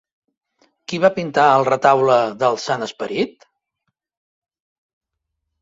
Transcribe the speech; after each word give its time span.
Qui 0.93 0.99
va 1.03 1.11
pintar 1.17 1.43
el 1.57 1.67
Retaule 1.67 2.17
del 2.45 2.59
Sant 2.63 2.87
Esperit? 2.89 3.49